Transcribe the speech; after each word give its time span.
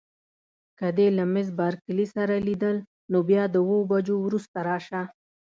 که 0.77 0.87
دې 0.97 1.07
له 1.17 1.23
میس 1.33 1.47
بارکلي 1.59 2.05
سره 2.15 2.35
لیدل 2.47 2.77
نو 3.11 3.17
بیا 3.29 3.43
د 3.49 3.55
اوو 3.65 3.77
بجو 3.91 4.15
وروسته 4.25 4.57
راشه. 4.69 5.01